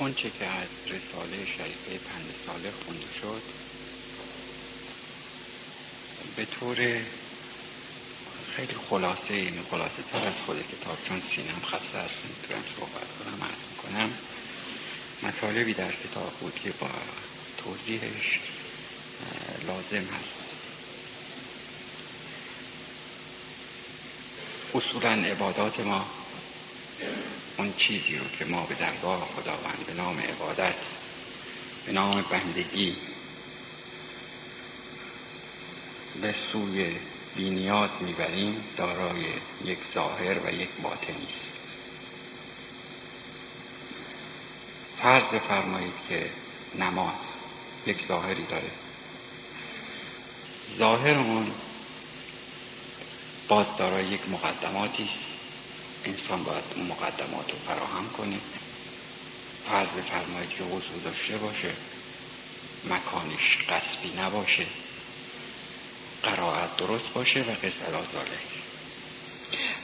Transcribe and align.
اونچه 0.00 0.30
که 0.38 0.46
از 0.46 0.68
رساله 0.86 1.46
شریفه 1.46 2.04
پنج 2.08 2.26
ساله 2.46 2.72
خونده 2.84 3.06
شد 3.20 3.42
به 6.36 6.44
طور 6.44 6.76
خیلی 8.56 8.74
خلاصه 8.90 9.34
این 9.34 9.62
خلاصه 9.70 10.02
تر 10.12 10.18
از 10.18 10.34
خود 10.46 10.56
کتاب 10.56 10.98
چون 11.08 11.22
سینم 11.36 11.60
خسته 11.64 11.98
است 11.98 12.14
نمی‌تونم 12.24 12.64
صحبت 12.76 13.08
کنم 13.18 13.44
عرض 13.44 13.62
می‌کنم 13.70 14.10
مطالبی 15.22 15.74
در 15.74 15.92
کتاب 15.92 16.32
بود 16.40 16.54
که 16.64 16.70
با 16.70 16.88
توضیحش 17.64 18.38
لازم 19.66 20.06
هست. 20.06 20.40
اصولا 24.74 25.10
عبادات 25.10 25.80
ما 25.80 26.06
اون 27.60 27.74
چیزی 27.76 28.16
رو 28.16 28.24
که 28.38 28.44
ما 28.44 28.66
به 28.66 28.74
درگاه 28.74 29.28
خداوند 29.36 29.86
به 29.86 29.94
نام 29.94 30.18
عبادت 30.18 30.74
به 31.86 31.92
نام 31.92 32.24
بندگی 32.30 32.96
به 36.22 36.34
سوی 36.52 36.96
بینیاد 37.36 37.90
می‌بریم 38.00 38.64
دارای 38.76 39.24
یک 39.64 39.78
ظاهر 39.94 40.46
و 40.46 40.54
یک 40.54 40.68
باطنی 40.82 41.26
است. 41.26 41.50
فرض 45.02 45.22
بفرمایید 45.22 45.94
که 46.08 46.30
نماز 46.78 47.14
یک 47.86 47.96
ظاهری 48.08 48.44
داره. 48.50 48.70
ظاهر 50.78 51.18
اون 51.18 51.50
باز 53.48 53.66
دارای 53.78 54.06
یک 54.06 54.20
مقدماتی 54.28 55.02
است. 55.02 55.29
انسان 56.04 56.44
باید 56.44 56.64
اون 56.76 56.86
مقدمات 56.86 57.50
رو 57.50 57.56
فراهم 57.66 58.10
کنه. 58.16 58.36
فرض 59.68 59.88
بفرمایید 59.88 60.50
که 60.50 60.64
وضوع 60.64 61.00
داشته 61.04 61.36
باشه. 61.38 61.72
مکانش 62.84 63.58
قصبی 63.68 64.20
نباشه. 64.20 64.66
قرائت 66.22 66.76
درست 66.76 67.12
باشه 67.14 67.40
و 67.40 67.50
قصه 67.50 67.90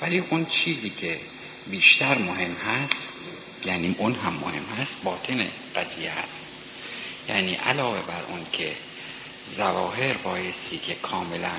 ولی 0.01 0.19
اون 0.19 0.47
چیزی 0.65 0.91
که 0.91 1.21
بیشتر 1.67 2.19
مهم 2.19 2.55
هست 2.55 2.95
یعنی 3.65 3.95
اون 3.99 4.15
هم 4.15 4.33
مهم 4.33 4.65
هست 4.65 5.03
باطن 5.05 5.49
قضیه 5.77 6.11
هست. 6.11 6.47
یعنی 7.29 7.55
علاوه 7.55 8.03
بر 8.03 8.23
اون 8.29 8.47
که 8.53 8.73
زواهر 9.57 10.13
بایستی 10.13 10.79
که 10.87 10.95
کاملا 10.95 11.53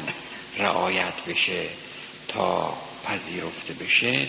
رعایت 0.58 1.14
بشه 1.28 1.66
تا 2.28 2.78
پذیرفته 3.06 3.74
بشه 3.74 4.28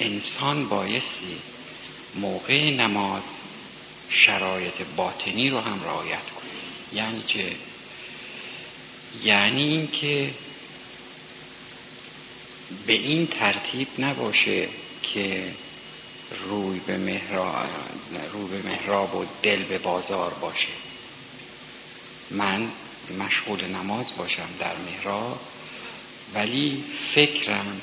انسان 0.00 0.68
بایستی 0.68 1.36
موقع 2.14 2.70
نماز 2.70 3.22
شرایط 4.10 4.74
باطنی 4.96 5.50
رو 5.50 5.60
هم 5.60 5.84
رعایت 5.84 6.30
کنه. 6.36 6.50
یعنی 6.92 7.24
چه؟ 7.26 7.52
یعنی 9.24 9.62
اینکه 9.62 10.30
به 12.86 12.92
این 12.92 13.26
ترتیب 13.26 13.88
نباشه 13.98 14.68
که 15.14 15.54
روی 16.48 16.80
به 16.86 16.96
محراب, 16.96 17.66
روی 18.32 18.62
به 18.62 18.68
محراب 18.68 19.14
و 19.14 19.24
دل 19.42 19.62
به 19.62 19.78
بازار 19.78 20.34
باشه. 20.34 20.68
من 22.30 22.68
مشغول 23.18 23.64
نماز 23.64 24.06
باشم 24.18 24.48
در 24.58 24.76
محراب 24.76 25.40
ولی 26.34 26.84
فکرم 27.14 27.80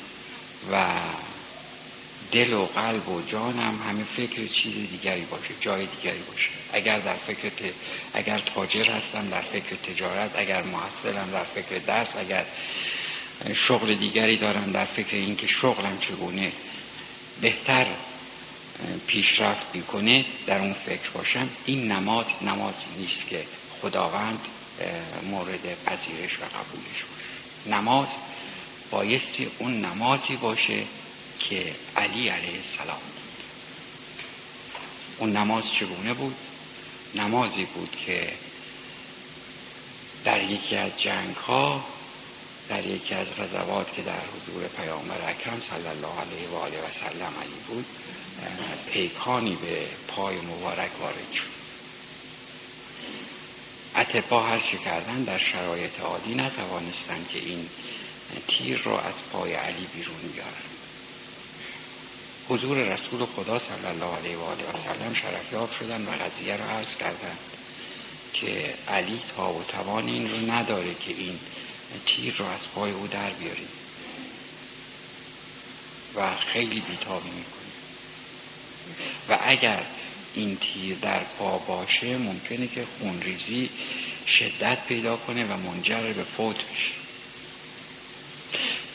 و 0.72 1.00
دل 2.32 2.54
و 2.54 2.66
قلب 2.66 3.10
و 3.10 3.22
جانم 3.22 3.80
همه 3.90 4.04
فکر 4.18 4.48
چیز 4.48 4.74
دیگری 4.92 5.22
باشه 5.22 5.54
جای 5.62 5.86
دیگری 5.86 6.20
باشه. 6.20 6.50
اگر 6.74 7.00
در 7.00 7.16
فکر 7.16 7.52
اگر 8.14 8.40
تاجر 8.40 8.86
هستم 8.86 9.30
در 9.30 9.42
فکر 9.42 9.76
تجارت 9.76 10.32
اگر 10.36 10.64
محصلم 10.64 11.32
در 11.32 11.44
فکر 11.44 11.78
درس 11.78 12.08
اگر 12.20 12.46
شغل 13.68 13.96
دیگری 13.96 14.38
دارم 14.38 14.72
در 14.72 14.86
فکر 14.86 15.16
اینکه 15.16 15.48
شغلم 15.48 15.98
چگونه 16.00 16.52
بهتر 17.42 17.86
پیشرفت 19.08 19.66
می‌کنه 19.74 20.26
در 20.48 20.60
اون 20.60 20.76
فکر 20.86 21.10
باشم. 21.14 21.50
این 21.66 21.92
نماز 21.92 22.26
نماز 22.42 22.74
نیست 22.98 23.30
که 23.30 23.44
خداوند 23.82 24.40
مورد 25.30 25.84
پذیرش 25.86 26.32
و 26.32 26.46
قبولش 26.46 27.00
باشه. 27.10 27.78
نماز 27.78 28.08
بایستی 28.92 29.48
اون 29.60 29.86
نمازی 29.86 30.36
باشه 30.42 30.84
که 31.50 31.76
علی 31.96 32.30
علیه 32.30 32.60
السلام. 32.72 33.00
بود 33.00 33.24
اون 35.18 35.38
نماز 35.38 35.64
چگونه 35.80 36.14
بود؟ 36.14 36.36
نمازی 37.16 37.66
بود 37.66 37.98
که 38.06 38.34
در 40.24 40.44
یکی 40.44 40.76
از 40.76 40.92
جنگ 41.04 41.36
ها 41.36 41.84
در 42.70 42.86
یکی 42.86 43.14
از 43.14 43.28
غزوات 43.28 43.96
که 43.96 44.02
در 44.02 44.20
حضور 44.20 44.68
پیامبر 44.68 45.30
اکرم 45.30 45.62
صلی 45.70 45.88
الله 45.88 46.20
علیه 46.22 46.48
و 46.52 46.56
آله 46.56 46.78
و 46.78 46.88
سلم 47.04 47.34
علی 47.42 47.60
بود 47.68 47.86
پیکانی 48.94 49.56
به 49.56 49.88
پای 50.08 50.36
مبارک 50.38 50.92
وارد 51.02 51.34
شد. 51.34 51.58
اتبا 53.96 54.44
هر 54.44 54.60
چه 54.60 54.78
کردن 54.86 55.24
در 55.24 55.38
شرایط 55.38 56.00
عادی 56.00 56.36
نتوانستند 56.36 57.28
که 57.34 57.40
این 57.40 57.70
تیر 58.48 58.82
را 58.84 59.02
از 59.02 59.14
پای 59.32 59.54
علی 59.54 59.88
بیرون 59.94 60.32
بیارن. 60.34 60.77
حضور 62.50 62.78
رسول 62.78 63.26
خدا 63.26 63.60
صلی 63.60 63.86
الله 63.86 64.18
علیه 64.18 64.38
و 64.38 64.42
آله 64.42 64.64
و 64.64 64.72
سلم 64.86 65.14
شرفیاب 65.14 65.70
شدن 65.80 66.02
و 66.02 66.12
قضیه 66.12 66.58
را 66.58 66.66
عرض 66.66 66.98
کردند 67.00 67.40
که 68.34 68.74
علی 68.88 69.22
تا 69.36 69.54
و 69.54 69.64
توان 69.64 70.08
این 70.08 70.32
رو 70.32 70.52
نداره 70.52 70.94
که 70.94 71.14
این 71.18 71.40
تیر 72.06 72.36
رو 72.38 72.46
از 72.46 72.60
پای 72.76 72.92
او 72.92 73.08
در 73.08 73.30
بیاریم. 73.30 73.68
و 76.16 76.36
خیلی 76.54 76.80
بیتابی 76.80 77.30
می‌کنه. 77.30 77.68
و 79.30 79.40
اگر 79.42 79.84
این 80.34 80.58
تیر 80.58 80.98
در 81.02 81.20
پا 81.20 81.58
باشه 81.58 82.18
ممکنه 82.18 82.68
که 82.68 82.86
خونریزی 83.00 83.70
شدت 84.40 84.78
پیدا 84.88 85.18
کنه 85.18 85.46
و 85.46 85.58
منجر 85.58 86.14
به 86.14 86.24
فوت 86.38 86.56
بشه. 86.56 86.92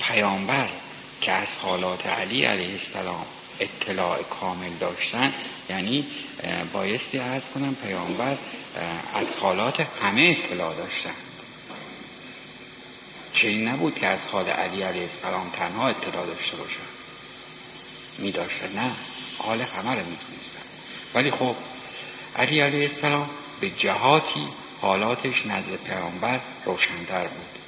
پیامبر 0.01 0.69
که 1.21 1.33
از 1.33 1.49
حالات 1.63 2.07
علی 2.07 2.45
علیه 2.45 2.81
السلام 2.87 3.27
اطلاع 3.61 4.23
کامل 4.23 4.71
داشتن 4.81 5.33
یعنی 5.71 6.07
بایستی 6.73 7.19
ارز 7.19 7.43
کنم 7.55 7.75
پیامبر 7.75 8.37
از 9.15 9.27
حالات 9.41 9.81
همه 10.03 10.37
اطلاع 10.39 10.75
داشتن. 10.75 11.15
چه 13.33 13.49
این 13.49 13.69
نبود 13.69 13.99
که 13.99 14.07
از 14.07 14.19
حال 14.33 14.49
علی 14.49 14.83
علیه 14.83 15.09
السلام 15.15 15.51
تنها 15.51 15.89
اطلاع 15.89 16.27
داشته 16.27 16.57
باشن. 16.57 16.93
می 18.19 18.35
نه. 18.75 18.91
حال 19.39 19.61
همه 19.61 19.91
رو 19.91 20.01
می‌تونستن 20.01 20.63
ولی 21.15 21.31
خب 21.31 21.55
علی 22.37 22.61
علیه 22.61 22.91
السلام 22.95 23.31
به 23.61 23.71
جهاتی 23.71 24.49
حالاتش 24.81 25.47
نزد 25.47 25.77
پیامبر 25.87 26.41
روشنتر 26.65 27.27
بود 27.27 27.59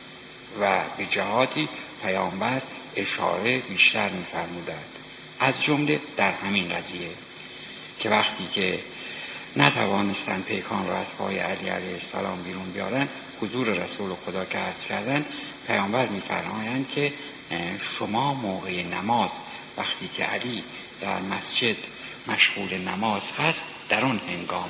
و 0.60 0.80
به 0.98 1.06
جهاتی 1.06 1.68
پیامبر 2.02 2.60
اشاره 2.96 3.58
بیشتر 3.58 4.08
میفرمودند. 4.08 5.03
از 5.40 5.54
جمله 5.66 6.00
در 6.16 6.32
همین 6.32 6.68
قضیه 6.68 7.10
که 8.00 8.10
وقتی 8.10 8.48
که 8.54 8.80
نتوانستن 9.56 10.42
پیکان 10.42 10.86
را 10.86 10.96
از 10.96 11.06
پای 11.18 11.38
علی 11.38 11.68
علیه 11.68 12.00
السلام 12.04 12.42
بیرون 12.42 12.70
بیارن 12.70 13.08
حضور 13.40 13.66
رسول 13.66 14.14
خدا 14.26 14.44
که 14.44 14.58
عرض 14.58 14.88
کردن 14.88 15.24
پیامبر 15.66 16.06
میفرمایند 16.06 16.86
که 16.94 17.12
شما 17.98 18.34
موقع 18.34 18.82
نماز 18.82 19.30
وقتی 19.76 20.10
که 20.16 20.24
علی 20.24 20.64
در 21.00 21.20
مسجد 21.20 21.76
مشغول 22.26 22.78
نماز 22.78 23.22
هست 23.38 23.58
در 23.88 24.04
آن 24.04 24.20
هنگام 24.28 24.68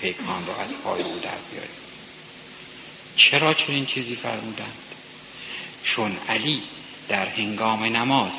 پیکان 0.00 0.46
را 0.46 0.56
از 0.56 0.70
پای 0.84 1.02
او 1.02 1.18
در 1.18 1.38
بیارید. 1.50 1.90
چرا 3.16 3.54
چنین 3.54 3.86
چیزی 3.86 4.16
فرمودند؟ 4.16 4.74
چون 5.84 6.16
علی 6.28 6.62
در 7.08 7.26
هنگام 7.26 7.84
نماز 7.84 8.30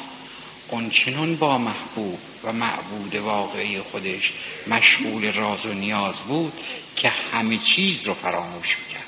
اونچنان 0.71 1.35
با 1.35 1.57
محبوب 1.57 2.19
و 2.43 2.53
معبود 2.53 3.15
واقعی 3.15 3.79
خودش 3.79 4.31
مشغول 4.67 5.31
راز 5.31 5.65
و 5.65 5.73
نیاز 5.73 6.15
بود 6.27 6.53
که 6.95 7.09
همه 7.09 7.59
چیز 7.75 7.97
رو 8.05 8.13
فراموش 8.13 8.67
می‌کرد. 8.67 9.01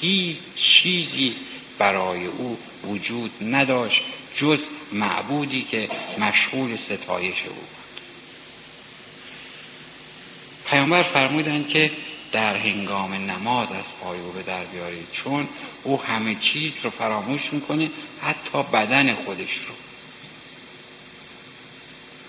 هیچ 0.00 0.36
چیزی 0.82 1.34
برای 1.78 2.26
او 2.26 2.58
وجود 2.84 3.30
نداشت 3.42 4.02
جز 4.40 4.58
معبودی 4.92 5.66
که 5.70 5.88
مشغول 6.18 6.76
ستایش 6.76 7.36
او 7.48 7.54
بود. 7.54 8.00
پیامبر 10.70 11.02
فرمودند 11.02 11.68
که 11.68 11.90
در 12.32 12.56
هنگام 12.56 13.14
نماز 13.14 13.68
از 13.72 13.84
پای 14.00 14.20
او 14.20 14.32
به 14.32 14.42
در 14.42 14.64
بیارید. 14.64 15.06
چون 15.24 15.48
او 15.82 16.02
همه 16.02 16.36
چیز 16.52 16.72
رو 16.82 16.90
فراموش 16.90 17.40
می‌کنه 17.52 17.90
حتی 18.22 18.62
بدن 18.62 19.14
خودش 19.14 19.50
رو. 19.68 19.74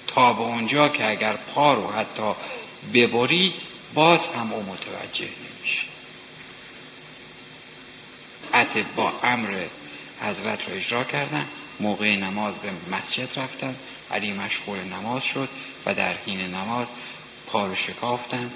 تا 0.08 0.34
به 0.34 0.42
اونجا 0.42 0.90
که 0.90 1.10
اگر 1.10 1.34
پا 1.34 1.74
رو 1.74 1.92
حتی 1.92 2.34
ببرید 2.94 3.54
باز 3.94 4.20
هم 4.36 4.54
او 4.54 4.64
متوجه 4.64 5.26
نمیشه. 5.26 5.82
با 8.96 9.14
امر 9.24 9.66
حضرت 10.22 10.60
رو 10.70 10.76
اجرا 10.76 11.04
کردن 11.04 11.46
موقع 11.80 12.16
نماز 12.16 12.54
به 12.56 12.96
مسجد 12.96 13.40
رفتن 13.40 13.76
علی 14.12 14.34
مشغول 14.34 14.80
نماز 14.80 15.22
شد 15.34 15.50
و 15.86 15.94
در 15.94 16.14
حین 16.14 16.40
نماز 16.40 16.88
پا 17.48 17.68
رو 17.68 17.76
شکافتن. 17.76 18.52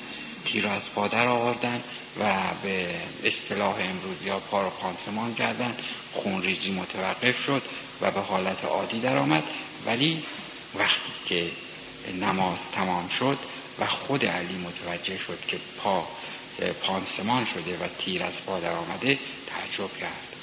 تیر 0.45 0.67
از 0.67 0.81
پادر 0.95 1.27
آوردن 1.27 1.83
و 2.19 2.33
به 2.63 2.95
اصطلاح 3.23 3.75
امروز 3.75 4.21
یا 4.25 4.39
پا 4.39 4.61
رو 4.61 4.69
خانسمان 4.69 5.35
کردن 5.35 5.77
خونریزی 6.13 6.71
متوقف 6.71 7.35
شد 7.45 7.61
و 8.01 8.11
به 8.11 8.21
حالت 8.21 8.65
عادی 8.65 8.99
درآمد. 8.99 9.43
ولی 9.85 10.23
وقتی 10.75 11.11
که 11.25 11.51
نماز 12.21 12.57
تمام 12.75 13.09
شد 13.19 13.37
و 13.79 13.85
خود 13.85 14.25
علی 14.25 14.55
متوجه 14.55 15.17
شد 15.27 15.39
که 15.47 15.57
پا 15.83 16.07
پانسمان 16.81 17.47
شده 17.53 17.77
و 17.77 17.87
تیر 18.05 18.23
از 18.23 18.33
پا 18.45 18.59
در 18.59 18.71
آمده 18.71 19.19
تعجب 19.47 19.97
کرد. 19.99 20.35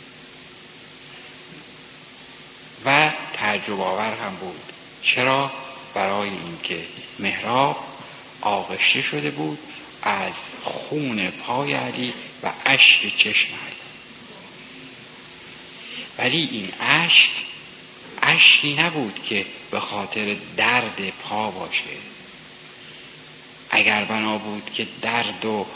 و 2.84 3.10
تعجب 3.32 3.80
آور 3.80 4.14
هم 4.14 4.34
بود. 4.34 4.72
چرا؟ 5.02 5.50
برای 5.94 6.28
اینکه 6.28 6.84
محراب 7.18 7.76
آغشته 8.40 9.02
شده 9.02 9.30
بود 9.30 9.58
از 10.02 10.32
خون 10.62 11.30
پای 11.30 11.72
علی 11.72 12.14
و 12.42 12.52
اشک 12.66 13.16
چشم 13.18 13.48
علی. 13.48 13.82
ولی 16.18 16.48
این 16.52 16.68
اشک 16.80 17.30
اشکی 18.22 18.74
نبود 18.74 19.20
که 19.28 19.46
به 19.70 19.80
خاطر 19.80 20.36
درد 20.56 21.12
پا 21.22 21.50
باشه. 21.50 21.96
اگر 23.70 24.04
بنا 24.04 24.38
بود 24.38 24.70
که 24.74 24.86
درد 25.02 25.44
و 25.44 25.66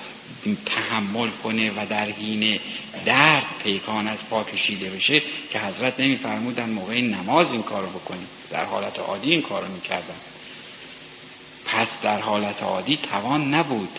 تحمل 0.66 1.28
کنه 1.42 1.70
و 1.70 1.86
در 1.86 2.10
حین 2.10 2.60
درد 3.04 3.44
پیکان 3.62 4.08
از 4.08 4.18
پا 4.30 4.44
کشیده 4.44 4.90
بشه 4.90 5.22
که 5.50 5.58
حضرت 5.58 6.00
نمیفرمودن 6.00 6.70
موقع 6.70 7.00
نماز 7.00 7.46
این 7.52 7.62
کارو 7.62 7.88
بکنید 7.88 8.28
در 8.50 8.64
حالت 8.64 8.98
عادی 8.98 9.30
این 9.30 9.42
کارو 9.42 9.68
می‌کردن. 9.68 10.14
پس 11.66 11.86
در 12.02 12.20
حالت 12.20 12.62
عادی 12.62 12.96
توان 12.96 13.54
نبود 13.54 13.98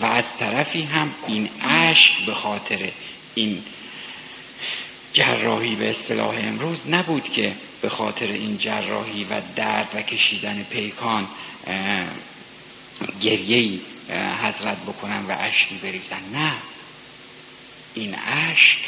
و 0.00 0.04
از 0.04 0.24
طرفی 0.38 0.82
هم 0.82 1.14
این 1.26 1.48
عشق 1.62 2.26
به 2.26 2.34
خاطر 2.34 2.90
این 3.34 3.62
جراحی 5.12 5.74
به 5.74 5.90
اصطلاح 5.90 6.34
امروز 6.38 6.78
نبود 6.88 7.32
که 7.32 7.52
به 7.82 7.88
خاطر 7.88 8.26
این 8.26 8.58
جراحی 8.58 9.24
و 9.24 9.40
درد 9.56 9.88
و 9.94 10.02
کشیدن 10.02 10.62
پیکان 10.70 11.28
گریه 13.20 13.80
حضرت 14.42 14.78
بکنن 14.86 15.26
و 15.26 15.36
اشکی 15.38 15.74
بریزن. 15.82 16.22
نه. 16.32 16.52
این 17.94 18.14
اشک 18.14 18.78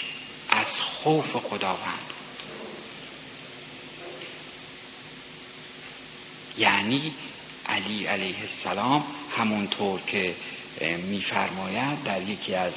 از 0.51 0.67
خوف 1.03 1.37
خداوند. 1.37 2.13
یعنی 6.59 7.13
علی 7.67 8.07
علیه 8.07 8.37
السلام 8.41 9.05
همونطور 9.39 10.01
که 10.07 10.35
میفرماید 10.81 12.03
در 12.05 12.23
یکی 12.23 12.55
از 12.55 12.73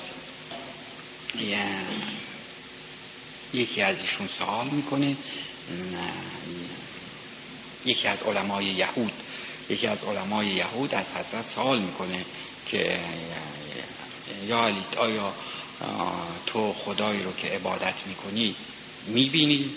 یکی 3.54 3.82
از 3.82 3.96
ایشون 3.98 4.30
سوال 4.40 4.68
می‌کنه. 4.68 5.16
یکی 7.86 8.08
از 8.08 8.18
علمای 8.28 8.66
یهود 8.66 9.14
یکی 9.70 9.88
از 9.88 9.98
علمای 10.08 10.48
یهود 10.48 10.96
از 10.96 11.06
حضرت 11.06 11.46
سوال 11.56 11.80
می‌کنه 11.80 12.26
که 12.72 13.00
یا 14.48 14.64
علی 14.66 14.84
آیا 14.98 15.34
تو 16.46 16.74
خدایی 16.74 17.24
رو 17.24 17.34
که 17.34 17.48
عبادت 17.48 17.94
می‌کنی 18.08 18.56
می‌بینی؟ 19.08 19.72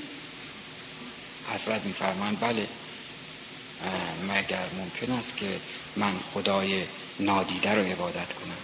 حضرت 1.54 1.84
میفرمان 1.84 2.34
بله. 2.34 2.66
مگر 4.44 4.66
ممکن 4.78 5.12
است 5.12 5.36
که 5.36 5.46
من 5.96 6.12
خدای 6.34 6.82
نادیده 7.20 7.74
رو 7.74 7.82
عبادت 7.82 8.14
کنم. 8.14 8.58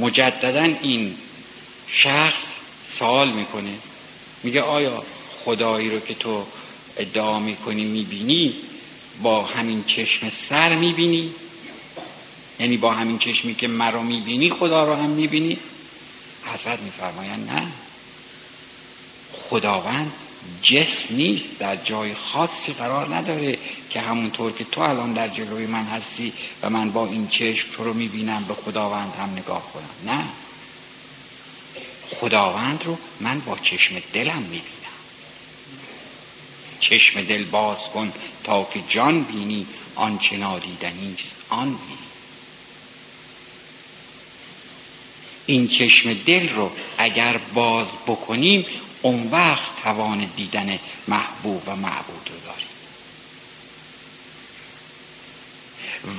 مجددا 0.00 0.62
این 0.62 1.14
شخص 2.02 2.42
سوال 2.98 3.30
می‌کنه. 3.32 3.74
میگه 4.42 4.62
آیا 4.62 5.02
خدایی 5.44 5.90
رو 5.90 6.00
که 6.00 6.14
تو 6.14 6.46
ادعا 6.96 7.38
می‌کنی 7.38 7.84
می‌بینی 7.84 8.54
با 9.22 9.44
همین 9.44 9.84
چشم 9.84 10.32
سر 10.48 10.74
می‌بینی؟ 10.74 11.34
یعنی 12.60 12.76
با 12.76 12.92
همین 12.92 13.18
چشمی 13.18 13.54
که 13.54 13.68
مرا 13.68 14.02
می‌بینی 14.02 14.50
خدا 14.50 14.84
رو 14.84 14.94
هم 14.94 15.10
می‌بینی؟ 15.10 15.58
حضرت 16.44 16.80
میفرمایند 16.80 17.50
نه. 17.50 17.66
خداوند 19.50 20.12
جسم 20.62 21.14
نیست 21.14 21.58
در 21.58 21.76
جای 21.76 22.14
خاصی 22.14 22.72
قرار 22.78 23.14
نداره 23.14 23.58
که 23.90 24.00
همونطور 24.00 24.52
که 24.52 24.64
تو 24.64 24.80
الان 24.80 25.12
در 25.12 25.28
جلوی 25.28 25.66
من 25.66 25.84
هستی 25.84 26.32
و 26.62 26.70
من 26.70 26.90
با 26.90 27.06
این 27.06 27.28
چشم 27.28 27.66
تو 27.76 27.84
رو 27.84 27.94
می‌بینم 27.94 28.44
به 28.44 28.54
خداوند 28.54 29.14
هم 29.14 29.30
نگاه 29.32 29.72
کنم. 29.72 30.12
نه. 30.12 30.24
خداوند 32.20 32.84
رو 32.84 32.98
من 33.20 33.40
با 33.40 33.58
چشم 33.58 34.02
دلم 34.12 34.42
می‌بینم. 34.42 34.62
چشم 36.80 37.22
دل 37.22 37.44
باز 37.44 37.78
کن 37.94 38.12
تا 38.44 38.68
که 38.74 38.80
جان 38.88 39.22
بینی 39.22 39.66
آنچه 39.94 40.36
نادیدنیست 40.36 41.22
آن 41.48 41.68
بینی. 41.68 42.08
این 45.46 45.68
چشم 45.68 46.14
دل 46.14 46.48
رو 46.48 46.70
اگر 46.98 47.40
باز 47.54 47.86
بکنیم 48.06 48.66
اون 49.02 49.28
وقت 49.30 49.82
توان 49.82 50.28
دیدن 50.36 50.78
محبوب 51.08 51.62
و 51.66 51.76
معبود 51.76 52.30
رو 52.30 52.36
داریم. 52.46 52.68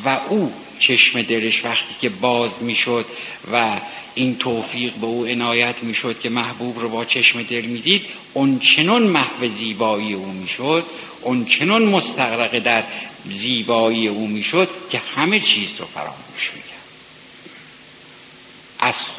و 0.05 0.19
او 0.29 0.53
چشم 0.79 1.21
دلش 1.21 1.65
وقتی 1.65 1.95
که 2.01 2.09
باز 2.09 2.51
می‌شد 2.61 3.05
و 3.53 3.79
این 4.15 4.37
توفیق 4.37 4.93
به 4.93 5.07
او 5.07 5.25
عنایت 5.25 5.75
می‌شد 5.81 6.19
که 6.19 6.29
محبوب 6.29 6.79
رو 6.79 6.89
با 6.89 7.05
چشم 7.05 7.43
دل 7.43 7.61
می‌دید 7.61 8.05
اون 8.33 8.61
چنون 8.75 9.03
محو 9.03 9.47
زیبایی 9.59 10.13
او 10.13 10.25
می‌شد 10.25 10.85
اون 11.21 11.45
چنون 11.45 11.83
مستغرق 11.83 12.59
در 12.59 12.83
زیبایی 13.25 14.07
او 14.07 14.27
می‌شد 14.27 14.69
که 14.91 15.01
همه 15.15 15.39
چیز 15.39 15.69
رو 15.79 15.85
فراموش 15.85 16.51
می‌کرد. 16.55 16.68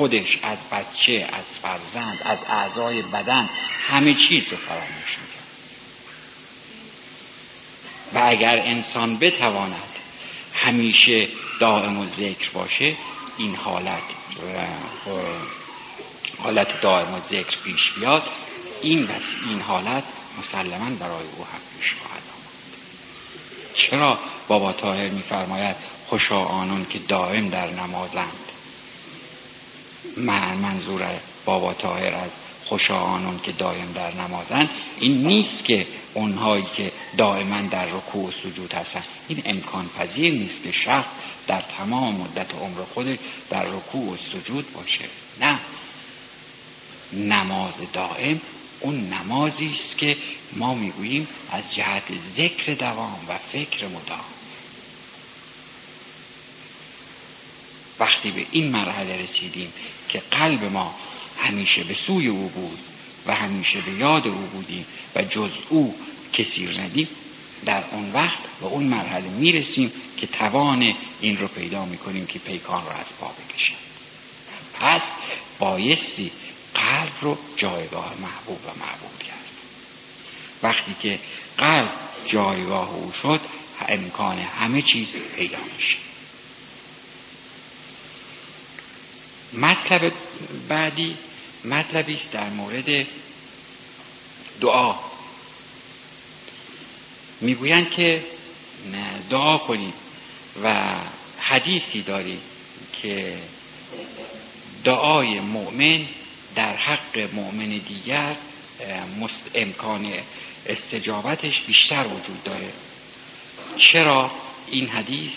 خودش 0.00 0.38
از 0.42 0.58
بچه 0.72 1.28
از 1.32 1.44
فرزند 1.62 2.18
از 2.24 2.38
اعضای 2.48 3.02
بدن 3.02 3.48
همه 3.88 4.14
چیز 4.14 4.42
رو 4.50 4.56
فراموش 4.56 5.10
می‌کرد. 5.20 5.46
و 8.14 8.18
اگر 8.30 8.58
انسان 8.58 9.16
بتواند 9.18 9.92
همیشه 10.54 11.28
دائم 11.58 11.98
و 11.98 12.06
ذکر 12.18 12.50
باشه 12.54 12.96
این 13.38 13.54
حالت 13.54 14.02
حالت 16.42 16.80
دائم 16.80 17.14
و 17.14 17.20
ذکر 17.30 17.56
پیش 17.64 17.90
بیاد. 17.96 18.22
این 18.82 19.08
این 19.48 19.60
حالت 19.60 20.04
مسلما 20.38 20.90
برای 20.90 21.24
او 21.36 21.44
هم 21.44 21.60
پیش 21.80 21.94
خواهد 22.02 22.22
آمد. 22.34 22.50
چرا 23.74 24.18
بابا 24.48 24.72
طاهر 24.72 25.08
میفرماید 25.08 25.76
خوشا 26.06 26.44
آنون 26.44 26.86
که 26.90 26.98
دائم 26.98 27.48
در 27.48 27.70
نمازند. 27.70 28.49
منظور 30.16 31.02
بابا 31.44 31.74
طاهر 31.74 32.14
از 32.14 32.30
خوشا 32.64 32.98
آنون 32.98 33.40
که 33.42 33.52
دائم 33.52 33.92
در 33.92 34.14
نمازند 34.14 34.70
این 35.00 35.26
نیست 35.26 35.64
که 35.64 35.86
اونهایی 36.14 36.64
که 36.76 36.92
دائما 37.16 37.62
در 37.62 37.86
رکوع 37.86 38.28
و 38.28 38.30
سجود 38.30 38.72
هستن. 38.72 39.02
این 39.28 39.42
امکان 39.44 39.90
پذیر 39.98 40.32
نیست 40.32 40.62
که 40.64 40.72
شخص 40.72 41.08
در 41.46 41.62
تمام 41.78 42.14
مدت 42.14 42.54
عمر 42.54 42.84
خودش 42.94 43.18
در 43.50 43.64
رکوع 43.64 44.12
و 44.12 44.16
سجود 44.32 44.72
باشه. 44.72 45.04
نه. 45.40 45.58
نماز 47.12 47.72
دائم 47.92 48.40
اون 48.80 49.12
نمازی 49.12 49.70
است 49.84 49.98
که 49.98 50.16
ما 50.52 50.74
می‌گوییم 50.74 51.28
از 51.52 51.62
جهت 51.76 52.02
ذکر 52.36 52.74
دوام 52.74 53.18
و 53.28 53.38
فکر 53.52 53.86
مدام. 53.86 54.24
وقتی 58.00 58.30
به 58.30 58.46
این 58.50 58.68
مرحله 58.70 59.16
رسیدیم 59.16 59.72
که 60.08 60.22
قلب 60.30 60.64
ما 60.64 60.94
همیشه 61.38 61.84
به 61.84 61.96
سوی 62.06 62.28
او 62.28 62.48
بود 62.48 62.78
و 63.26 63.34
همیشه 63.34 63.80
به 63.80 63.92
یاد 63.92 64.26
او 64.26 64.34
بودیم 64.52 64.86
و 65.16 65.22
جز 65.22 65.50
او 65.68 65.94
کسی 66.32 66.64
ندیم 66.78 67.08
در 67.64 67.84
اون 67.92 68.12
وقت 68.12 68.38
به 68.60 68.66
اون 68.66 68.84
مرحله 68.84 69.28
می‌رسیم 69.28 69.92
که 70.16 70.26
توان 70.26 70.94
این 71.20 71.38
رو 71.38 71.48
پیدا 71.48 71.84
می‌کنیم 71.84 72.26
که 72.26 72.38
پیکان 72.38 72.84
رو 72.84 72.90
از 72.90 73.06
پا 73.20 73.26
بکشیم. 73.26 73.76
پس 74.80 75.00
بایستی 75.58 76.30
قلب 76.74 77.12
رو 77.20 77.38
جایگاه 77.56 78.14
محبوب 78.22 78.58
و 78.64 78.68
معبود 78.68 79.18
کرد. 79.28 79.36
وقتی 80.62 80.96
که 81.02 81.18
قلب 81.58 81.90
جایگاه 82.26 82.94
او 82.94 83.12
شد 83.22 83.40
امکان 83.88 84.38
همه 84.38 84.82
چیز 84.82 85.06
پیدا 85.36 85.58
میشه. 85.76 86.09
مطلب 89.60 90.12
بعدی 90.68 91.16
مطلبی 91.64 92.14
است 92.14 92.30
در 92.32 92.48
مورد 92.48 93.06
دعا. 94.60 94.94
می‌گویند 97.40 97.90
که 97.90 98.22
دعا 99.30 99.58
کنید 99.58 99.94
و 100.64 100.94
حدیثی 101.40 102.02
دارید 102.02 102.40
که 103.02 103.38
دعای 104.84 105.40
مؤمن 105.40 106.00
در 106.54 106.76
حق 106.76 107.28
مؤمن 107.32 107.68
دیگر 107.68 108.34
امکان 109.54 110.12
استجابتش 110.66 111.60
بیشتر 111.66 112.06
وجود 112.06 112.42
داره. 112.44 112.72
چرا 113.92 114.30
این 114.66 114.88
حدیث 114.88 115.30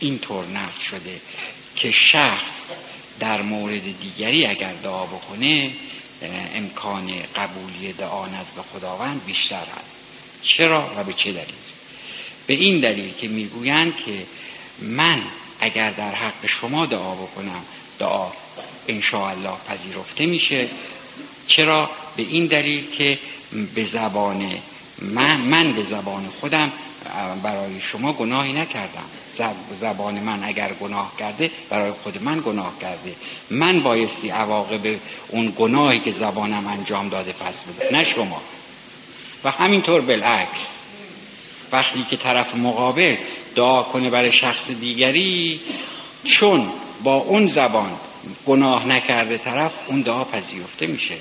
اینطور 0.00 0.46
نقل 0.46 0.82
شده 0.90 1.20
که 1.76 1.92
شخص 2.12 2.44
در 3.20 3.42
مورد 3.42 3.82
دیگری 4.00 4.46
اگر 4.46 4.72
دعا 4.72 5.06
بکنه 5.06 5.70
امکان 6.54 7.10
قبولی 7.36 7.92
دعا 7.92 8.26
نزد 8.26 8.64
خداوند 8.72 9.24
بیشتر 9.24 9.56
هست. 9.56 9.98
چرا 10.42 10.90
و 10.96 11.04
به 11.04 11.12
چه 11.12 11.32
دلیل؟ 11.32 11.54
به 12.46 12.54
این 12.54 12.80
دلیل 12.80 13.12
که 13.20 13.28
می‌گویند 13.28 13.92
که 14.06 14.26
من 14.78 15.22
اگر 15.60 15.90
در 15.90 16.14
حق 16.14 16.46
شما 16.60 16.86
دعا 16.86 17.14
بکنم 17.14 17.62
دعا 17.98 18.30
الله 19.12 19.56
پذیرفته 19.68 20.26
میشه. 20.26 20.68
چرا؟ 21.46 21.90
به 22.16 22.22
این 22.22 22.46
دلیل 22.46 22.84
که 22.98 23.18
به 23.74 23.86
زبان 23.92 24.58
من, 24.98 25.36
من 25.36 25.72
به 25.72 25.82
زبان 25.90 26.28
خودم 26.40 26.72
برای 27.42 27.80
شما 27.92 28.12
گناهی 28.12 28.52
نکردم. 28.52 29.04
زبان 29.80 30.14
من 30.14 30.44
اگر 30.44 30.72
گناه 30.80 31.12
کرده 31.18 31.50
برای 31.70 31.92
خود 31.92 32.22
من 32.22 32.42
گناه 32.46 32.72
کرده. 32.80 33.14
من 33.50 33.80
بایستی 33.80 34.30
عواقب 34.30 34.96
اون 35.28 35.52
گناهی 35.58 36.00
که 36.00 36.14
زبانم 36.20 36.66
انجام 36.66 37.08
داده 37.08 37.32
پس 37.32 37.74
بده. 37.74 37.92
نه 37.92 38.14
شما. 38.14 38.42
و 39.44 39.50
همینطور 39.50 40.00
بالعکس. 40.00 40.58
وقتی 41.72 42.06
که 42.10 42.16
طرف 42.16 42.54
مقابل 42.54 43.16
دعا 43.54 43.82
کنه 43.82 44.10
برای 44.10 44.32
شخص 44.32 44.70
دیگری 44.80 45.60
چون 46.40 46.68
با 47.02 47.14
اون 47.14 47.52
زبان 47.54 47.90
گناه 48.46 48.86
نکرده 48.86 49.38
طرف 49.38 49.72
اون 49.86 50.00
دعا 50.00 50.24
پذیرفته 50.24 50.86
میشه. 50.86 51.14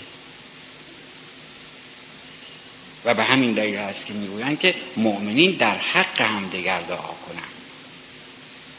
و 3.05 3.13
به 3.13 3.23
همین 3.23 3.53
دلیل 3.53 3.77
است 3.77 4.05
که 4.05 4.13
می‌گویند 4.13 4.59
که 4.59 4.75
مؤمنین 4.97 5.51
در 5.51 5.77
حق 5.77 6.21
همدیگر 6.21 6.81
دعا 6.81 6.97
کنند. 6.97 7.57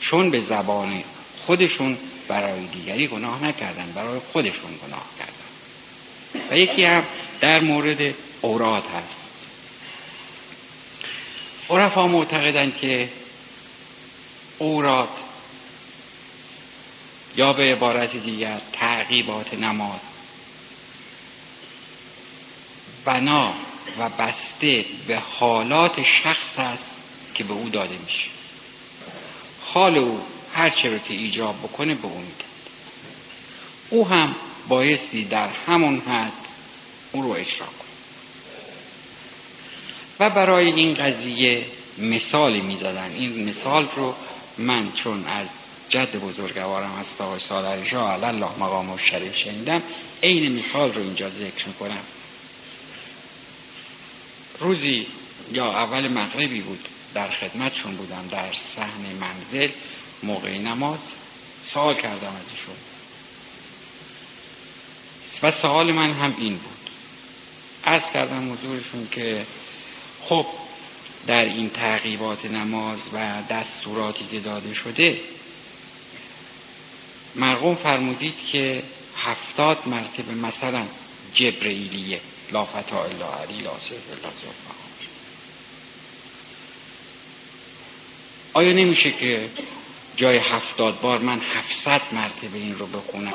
چون 0.00 0.30
به 0.30 0.42
زبان 0.48 1.04
خودشون 1.46 1.98
برای 2.28 2.66
دیگری 2.66 3.06
گناه 3.06 3.44
نکردن 3.44 3.92
برای 3.94 4.20
خودشون 4.32 4.70
گناه 4.86 5.06
کردن 5.18 6.50
و 6.50 6.56
یکی 6.58 6.84
هم 6.84 7.04
در 7.40 7.60
مورد 7.60 8.14
اوراد 8.40 8.82
هست. 8.82 9.18
عرفا 11.70 12.06
معتقدند 12.06 12.76
که 12.76 13.08
اوراد 14.58 15.08
یا 17.36 17.52
به 17.52 17.62
عبارت 17.62 18.16
دیگر 18.16 18.60
تعقیبات 18.72 19.54
نماز 19.54 20.00
بنا 23.04 23.54
و 23.98 24.08
بسته 24.08 24.84
به 25.06 25.18
حالات 25.18 25.92
شخص 26.22 26.58
است 26.58 26.84
که 27.34 27.44
به 27.44 27.52
او 27.52 27.68
داده 27.68 27.98
میشه. 28.06 28.28
حال 29.60 29.98
او 29.98 30.20
هر 30.54 30.70
چه 30.70 30.90
رو 30.90 30.98
که 30.98 31.14
ایجاب 31.14 31.58
بکنه 31.58 31.94
به 31.94 32.04
او 32.04 32.18
میده 32.18 32.44
او 33.90 34.08
هم 34.08 34.34
بایستی 34.68 35.24
در 35.24 35.48
همون 35.66 35.98
حد 35.98 36.32
او 37.12 37.22
رو 37.22 37.30
اجرا 37.30 37.66
کنه. 37.66 37.88
و 40.20 40.30
برای 40.30 40.72
این 40.72 40.94
قضیه 40.94 41.64
مثالی 41.98 42.60
می‌زدن. 42.60 43.12
این 43.18 43.48
مثال 43.48 43.88
رو 43.96 44.14
من 44.58 44.92
چون 45.04 45.24
از 45.26 45.46
جد 45.90 46.16
بزرگوارم 46.16 46.92
از 47.00 47.26
آقای 47.26 47.40
سالر 47.48 47.84
شاه 47.84 48.24
الله 48.24 48.48
مقام 48.60 48.90
و 48.90 48.98
شریف 49.10 49.36
شنیدم 49.36 49.82
عین 50.22 50.58
مثال 50.58 50.92
رو 50.92 51.02
اینجا 51.02 51.30
ذکر 51.30 51.68
می‌کنم. 51.68 52.00
روزی 54.60 55.06
یا 55.52 55.72
اول 55.72 56.08
مغربی 56.08 56.60
بود 56.60 56.88
در 57.14 57.30
خدمتشون 57.30 57.96
بودم 57.96 58.28
در 58.30 58.52
صحن 58.76 59.02
منزل 59.20 59.68
موقع 60.22 60.58
نماز 60.58 60.98
سوال 61.74 61.94
کردم 61.94 62.28
از 62.28 62.44
ایشون 62.58 62.74
و 65.42 65.52
سوال 65.62 65.92
من 65.92 66.12
هم 66.12 66.34
این 66.38 66.52
بود. 66.52 66.90
از 67.84 68.02
کردم 68.14 68.52
حضورشون 68.52 69.08
که 69.10 69.46
خب 70.28 70.46
در 71.26 71.44
این 71.44 71.70
تعقیبات 71.70 72.44
نماز 72.44 72.98
و 73.12 73.42
دستوراتی 73.50 74.24
که 74.30 74.40
داده 74.40 74.74
شده 74.74 75.20
مرقوم 77.36 77.74
فرمودید 77.74 78.34
که 78.52 78.82
هفتاد 79.16 79.78
مرتبه 79.86 80.34
مثلا 80.34 80.82
جبرئیلیه. 81.34 82.20
لا 82.52 82.64
فتا 82.64 83.04
الا 83.04 83.34
علی 83.42 83.62
لا 83.62 83.70
الا 83.70 84.30
آیا 88.52 88.72
نمیشه 88.72 89.12
که 89.12 89.48
جای 90.16 90.38
هفتاد 90.38 91.00
بار 91.00 91.18
من 91.18 91.40
هفتصد 91.40 92.02
مرتبه 92.12 92.58
این 92.58 92.78
رو 92.78 92.86
بخونم؟ 92.86 93.34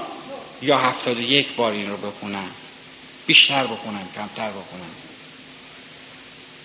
یا 0.62 0.78
هفتاد 0.78 1.18
و 1.18 1.22
یک 1.22 1.48
بار 1.56 1.72
این 1.72 1.90
رو 1.90 1.98
بخونم؟ 1.98 2.52
بیشتر 3.28 3.64
بخونم 3.64 4.08
کمتر 4.16 4.50
بخونم؟ 4.50 4.94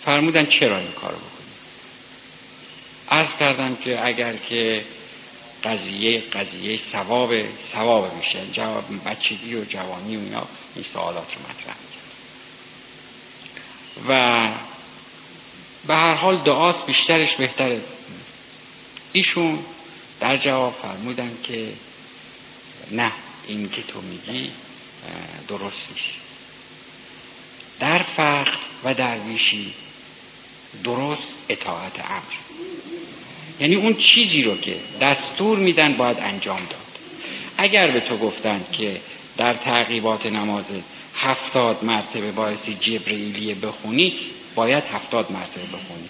فرمودن 0.04 0.46
چرا 0.46 0.78
این 0.78 0.92
کار 0.92 1.12
بکنیم؟ 1.12 1.48
عرض 3.10 3.28
کردم 3.38 3.76
که 3.76 4.06
اگر 4.06 4.36
که 4.36 4.84
قضیه 5.64 6.20
قضیه 6.20 6.80
ثواب 6.92 7.34
ثواب 7.72 8.14
میشه 8.14 8.38
جواب 8.52 8.84
بچگی 9.06 9.54
و 9.54 9.64
جوانی 9.64 10.16
و 10.16 10.20
اینا 10.20 10.46
این 10.74 10.84
سوالات 10.92 11.26
رو 11.34 11.42
مطرح 11.42 11.76
و 14.08 14.48
به 15.86 15.94
هر 15.94 16.14
حال 16.14 16.36
دعاست 16.36 16.86
بیشترش 16.86 17.36
بهتره. 17.36 17.80
ایشون 19.12 19.58
در 20.20 20.36
جواب 20.36 20.74
فرمودن 20.82 21.38
که 21.42 21.72
نه 22.90 23.12
این 23.46 23.70
که 23.70 23.82
تو 23.82 24.00
میگی 24.00 24.50
درست 25.48 25.62
نیست. 25.90 26.18
در 27.80 27.98
فقر 28.16 28.52
و 28.84 28.94
درویشی 28.94 29.74
درست 30.84 31.28
اطاعت 31.48 32.00
امر. 32.00 32.34
یعنی 33.60 33.74
اون 33.74 33.94
چیزی 33.94 34.42
رو 34.42 34.56
که 34.56 34.76
دستور 35.00 35.58
میدن 35.58 35.92
باید 35.92 36.18
انجام 36.20 36.58
داد. 36.60 36.88
اگر 37.56 37.90
به 37.90 38.00
تو 38.00 38.16
گفتند 38.16 38.66
که 38.72 39.00
در 39.36 39.54
تعقیبات 39.54 40.26
نماز 40.26 40.64
هفتاد 41.18 41.84
مرتبه 41.84 42.32
باعثی 42.32 42.74
جبرئیلیه 42.80 43.54
بخونی 43.54 44.12
باید 44.54 44.84
هفتاد 44.84 45.32
مرتبه 45.32 45.66
بخونی. 45.66 46.08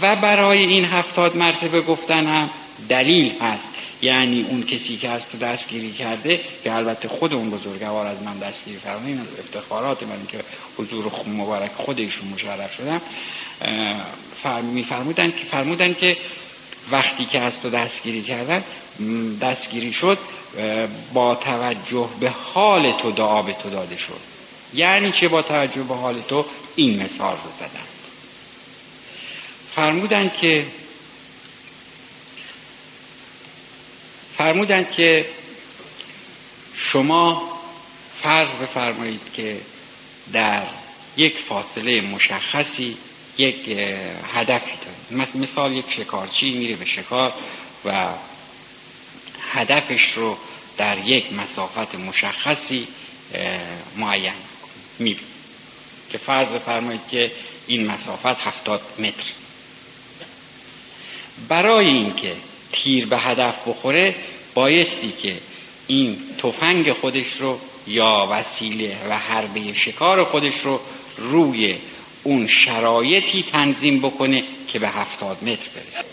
و 0.00 0.16
برای 0.16 0.58
این 0.58 0.84
هفتاد 0.84 1.36
مرتبه 1.36 1.80
گفتن 1.80 2.26
هم 2.26 2.50
دلیل 2.88 3.32
هست. 3.40 3.74
یعنی 4.02 4.46
اون 4.48 4.62
کسی 4.62 4.96
که 4.96 5.08
از 5.08 5.20
تو 5.32 5.38
دستگیری 5.38 5.92
کرده 5.92 6.40
که 6.64 6.72
البته 6.72 7.08
خود 7.08 7.32
اون 7.32 7.50
بزرگوار 7.50 8.06
از 8.06 8.22
من 8.22 8.38
دستگیری 8.38 8.78
فرمودین 8.78 9.20
از 9.20 9.26
افتخارات 9.38 10.02
من 10.02 10.26
که 10.28 10.38
حضور 10.78 11.12
مبارک 11.26 11.70
خودشون 11.76 12.28
مشرف 12.34 12.70
شدم 12.76 13.00
میفرمودن 14.62 15.30
که 15.30 15.44
فرمودن 15.50 15.94
که 15.94 16.16
وقتی 16.90 17.24
که 17.24 17.40
از 17.40 17.52
تو 17.62 17.70
دستگیری 17.70 18.22
کردن 18.22 18.64
دستگیری 19.40 19.92
شد 19.92 20.18
با 21.12 21.34
توجه 21.34 22.08
به 22.20 22.30
حال 22.30 22.92
تو 22.92 23.12
دعا 23.12 23.42
به 23.42 23.52
تو 23.52 23.70
داده 23.70 23.96
شد. 23.98 24.20
یعنی 24.74 25.12
چه 25.20 25.28
با 25.28 25.42
توجه 25.42 25.82
به 25.82 25.94
حال 25.94 26.22
تو؟ 26.28 26.46
این 26.76 27.02
مثال 27.02 27.32
رو 27.32 27.50
زدن 27.58 27.86
فرمودند 29.74 30.32
که 30.40 30.66
فرمودند 34.38 34.90
که 34.90 35.26
شما 36.92 37.42
فرض 38.22 38.48
بفرمایید 38.48 39.20
که 39.32 39.60
در 40.32 40.62
یک 41.16 41.34
فاصله 41.48 42.00
مشخصی 42.00 42.96
یک 43.38 43.68
هدفی 44.34 44.70
دارید. 45.10 45.36
مثال 45.36 45.72
یک 45.72 45.84
شکارچی 45.96 46.52
میره 46.52 46.76
به 46.76 46.84
شکار 46.84 47.32
و 47.84 48.08
هدفش 49.54 50.02
رو 50.16 50.36
در 50.76 50.98
یک 50.98 51.24
مسافت 51.32 51.94
مشخصی 51.94 52.88
معین 53.96 54.32
می‌بینید 54.98 55.34
که 56.10 56.18
فرض 56.18 56.48
بفرمایید 56.48 57.00
که 57.10 57.32
این 57.66 57.86
مسافت 57.86 58.40
هفتاد 58.40 58.80
متر. 58.98 59.24
برای 61.48 61.86
اینکه 61.86 62.36
تیر 62.72 63.06
به 63.06 63.18
هدف 63.18 63.54
بخوره 63.66 64.14
بایستی 64.54 65.12
که 65.22 65.36
این 65.86 66.18
تفنگ 66.38 66.92
خودش 66.92 67.26
رو 67.40 67.58
یا 67.86 68.28
وسیله 68.30 68.96
و 69.08 69.18
حربه 69.18 69.74
شکار 69.84 70.24
خودش 70.24 70.52
رو 70.64 70.80
روی 71.16 71.76
اون 72.22 72.48
شرایطی 72.64 73.44
تنظیم 73.52 74.00
بکنه 74.00 74.44
که 74.72 74.78
به 74.78 74.88
هفتاد 74.88 75.42
متر 75.42 75.68
برسه. 75.74 76.08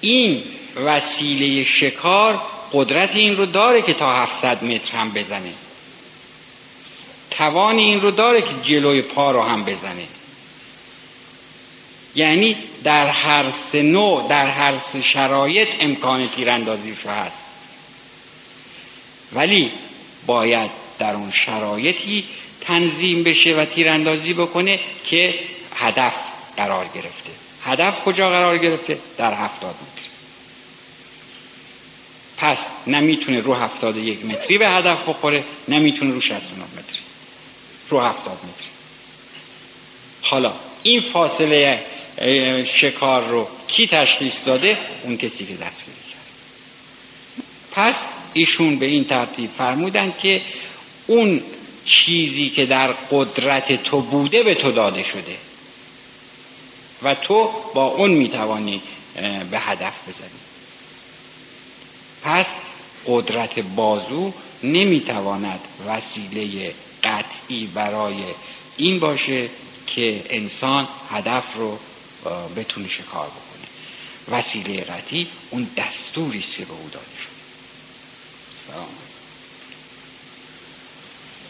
این 0.00 0.42
وسیله 0.76 1.64
شکار 1.80 2.42
قدرت 2.72 3.10
این 3.16 3.36
رو 3.36 3.46
داره 3.46 3.82
که 3.82 3.94
تا 3.94 4.12
هفتصد 4.12 4.64
متر 4.64 4.96
هم 4.96 5.10
بزنه. 5.12 5.52
توان 7.30 7.78
این 7.78 8.00
رو 8.00 8.10
داره 8.10 8.42
که 8.42 8.48
جلوی 8.62 9.02
پا 9.02 9.30
رو 9.30 9.42
هم 9.42 9.64
بزنه. 9.64 10.06
یعنی 12.14 12.56
در 12.84 13.08
هر 13.08 13.44
سه 13.72 13.82
نوع 13.82 14.28
در 14.28 14.46
هر 14.46 14.74
شرایط 15.12 15.68
امکان 15.80 16.28
تیراندازیش 16.28 17.06
هست. 17.06 17.36
ولی 19.32 19.70
باید 20.26 20.70
در 20.98 21.14
اون 21.14 21.32
شرایطی 21.46 22.24
تنظیم 22.60 23.22
بشه 23.22 23.56
و 23.56 23.64
تیراندازی 23.64 24.34
بکنه 24.34 24.80
که 25.10 25.34
هدف 25.76 26.12
قرار 26.56 26.84
گرفته. 26.94 27.30
هدف 27.64 28.04
کجا 28.04 28.30
قرار 28.30 28.58
گرفته؟ 28.58 28.98
در 29.18 29.34
هفتاد 29.34 29.74
متر. 29.74 30.05
پس 32.36 32.58
نمی‌تونه 32.86 33.40
رو 33.40 33.54
هفتاد 33.54 33.96
یک 33.96 34.24
متری 34.24 34.58
به 34.58 34.68
هدف 34.68 35.08
بخوره 35.08 35.44
نمی‌تونه 35.68 36.14
رو 36.14 36.20
شست 36.20 36.30
متری. 36.32 36.98
رو 37.90 38.00
هفتاد 38.00 38.36
متر 38.36 38.66
حالا 40.22 40.52
این 40.82 41.00
فاصله 41.12 41.82
شکار 42.80 43.28
رو 43.28 43.48
کی 43.66 43.86
تشخیص 43.86 44.32
داده؟ 44.46 44.78
اون 45.04 45.16
کسی 45.16 45.28
که 45.28 45.44
دستگیری 45.44 46.06
کرد. 46.12 46.26
پس 47.72 47.94
ایشون 48.32 48.78
به 48.78 48.86
این 48.86 49.04
ترتیب 49.04 49.50
فرمودن 49.58 50.14
که 50.22 50.40
اون 51.06 51.42
چیزی 51.84 52.50
که 52.50 52.66
در 52.66 52.92
قدرت 53.10 53.82
تو 53.82 54.00
بوده 54.00 54.42
به 54.42 54.54
تو 54.54 54.72
داده 54.72 55.02
شده 55.02 55.36
و 57.02 57.14
تو 57.14 57.50
با 57.74 57.84
اون 57.84 58.10
می‌توانی 58.10 58.82
به 59.50 59.58
هدف 59.58 59.94
بزنی. 60.08 60.40
پس 62.26 62.46
قدرت 63.06 63.58
بازو 63.58 64.32
نمی‌تواند 64.62 65.60
وسیله 65.86 66.74
قطعی 67.04 67.66
برای 67.66 68.16
این 68.76 69.00
باشه 69.00 69.48
که 69.86 70.24
انسان 70.30 70.88
هدف 71.10 71.44
رو 71.56 71.78
بتونه 72.56 72.88
شکار 72.88 73.26
بکنه. 73.26 73.66
وسیله 74.38 74.80
قطعی 74.80 75.26
اون 75.50 75.68
دستوری 75.76 76.38
است 76.38 76.56
که 76.56 76.64
به 76.64 76.72
او 76.72 76.88
داده 76.92 77.06